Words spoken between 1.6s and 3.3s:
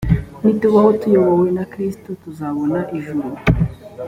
kristo tuzabona ijuru